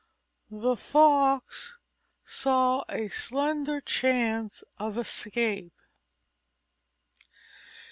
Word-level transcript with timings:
The 0.49 0.75
Fox 0.77 1.77
saw 2.25 2.83
a 2.89 3.07
slender 3.09 3.79
chance 3.81 4.63
of 4.79 4.97
escape. 4.97 5.73